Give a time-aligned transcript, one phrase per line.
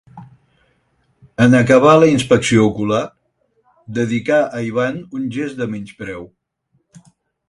[1.43, 3.01] En acabar la inspecció ocular,
[3.99, 6.27] dedicà a Ivan un gest de menyspreu.